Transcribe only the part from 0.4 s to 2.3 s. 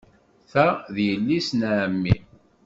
Ta d yelli-s n ɛemmi.